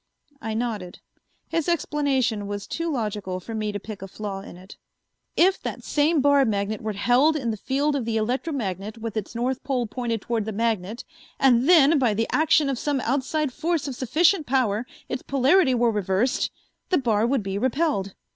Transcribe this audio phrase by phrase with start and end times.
[0.41, 0.99] I nodded.
[1.47, 4.75] His explanation was too logical for me to pick a flaw in it.
[5.37, 9.35] "If that same bar magnet were held in the field of the electromagnet with its
[9.35, 11.03] north pole pointed toward the magnet
[11.39, 15.91] and then, by the action of some outside force of sufficient power, its polarity were
[15.91, 16.49] reversed,
[16.89, 18.15] the bar would be repelled.